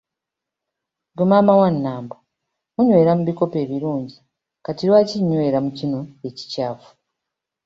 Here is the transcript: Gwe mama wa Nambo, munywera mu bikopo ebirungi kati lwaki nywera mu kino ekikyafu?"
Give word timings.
Gwe 1.15 1.25
mama 1.33 1.53
wa 1.61 1.69
Nambo, 1.83 2.15
munywera 2.73 3.11
mu 3.17 3.23
bikopo 3.29 3.55
ebirungi 3.65 4.17
kati 4.65 4.83
lwaki 4.87 5.15
nywera 5.27 5.59
mu 5.65 5.71
kino 5.77 5.99
ekikyafu?" 6.27 6.89